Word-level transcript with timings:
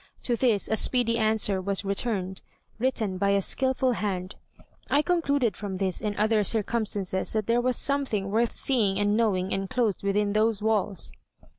To 0.23 0.35
this 0.35 0.67
a 0.67 0.75
speedy 0.77 1.19
answer 1.19 1.61
was 1.61 1.85
returned, 1.85 2.41
written 2.79 3.19
by 3.19 3.29
a 3.37 3.39
skilful 3.43 3.91
hand. 3.91 4.33
I 4.89 5.03
concluded 5.03 5.55
from 5.55 5.77
this 5.77 6.01
and 6.01 6.15
other 6.15 6.43
circumstances 6.43 7.33
that 7.33 7.45
there 7.45 7.61
was 7.61 7.75
something 7.77 8.31
worth 8.31 8.51
seeing 8.51 8.97
and 8.99 9.15
knowing 9.15 9.51
enclosed 9.51 10.01
within 10.01 10.33
those 10.33 10.59
walls." 10.59 11.11